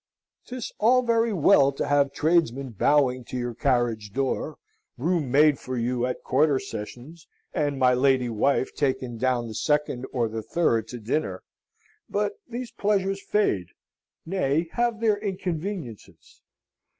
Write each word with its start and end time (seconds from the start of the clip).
'Tis 0.47 0.71
all 0.79 1.03
very 1.03 1.31
well 1.31 1.71
to 1.71 1.85
have 1.87 2.11
tradesmen 2.11 2.71
bowing 2.71 3.23
to 3.23 3.37
your 3.37 3.53
carriage 3.53 4.09
door, 4.11 4.57
room 4.97 5.29
made 5.29 5.59
for 5.59 5.77
you 5.77 6.07
at 6.07 6.23
quarter 6.23 6.57
sessions, 6.57 7.27
and 7.53 7.77
my 7.77 7.93
lady 7.93 8.27
wife 8.27 8.73
taken 8.73 9.15
down 9.15 9.47
the 9.47 9.53
second 9.53 10.07
or 10.11 10.27
the 10.27 10.41
third 10.41 10.87
to 10.87 10.97
dinner: 10.99 11.43
but 12.09 12.33
these 12.49 12.71
pleasures 12.71 13.21
fade 13.21 13.67
nay, 14.25 14.67
have 14.71 14.99
their 15.01 15.17
inconveniences. 15.17 16.41